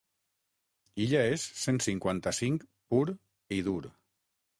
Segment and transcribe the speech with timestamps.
[1.03, 2.65] “Illa és cent cinquanta-cinc
[2.95, 3.03] pur
[3.59, 3.79] i dur”.